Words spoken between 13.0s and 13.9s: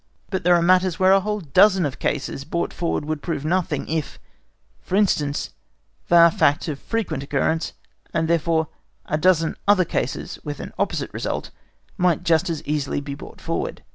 brought forward.